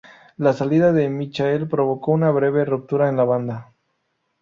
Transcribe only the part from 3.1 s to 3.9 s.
la banda.